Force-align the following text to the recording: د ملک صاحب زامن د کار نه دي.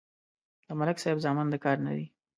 د 0.67 0.69
ملک 0.79 0.97
صاحب 1.03 1.17
زامن 1.25 1.47
د 1.51 1.55
کار 1.65 1.77
نه 1.85 1.91
دي. 1.97 2.05